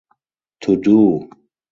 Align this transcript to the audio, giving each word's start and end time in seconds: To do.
To 0.61 0.77
do. 0.77 1.29